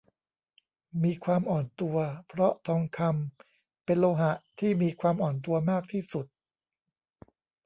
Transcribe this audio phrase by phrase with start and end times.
[1.03, 1.97] มีความอ่อนตัว
[2.27, 6.25] เพราะทองคำเป็นโลหะที่มีความอ่อนตัวมากที่สุด